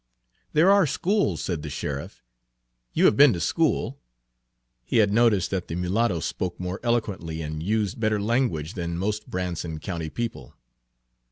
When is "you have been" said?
2.91-3.33